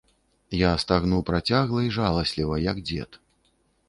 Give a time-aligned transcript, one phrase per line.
[0.59, 3.21] Я стагну працягла і жаласліва, як дзед.